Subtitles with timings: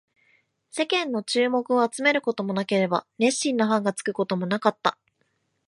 [0.71, 4.97] 世間の注目を集めることもなければ、熱心なファンがつくこともなかった